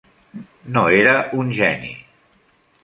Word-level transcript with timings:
No 0.77 0.85
era 1.01 1.13
un 1.43 1.53
geni. 1.61 1.95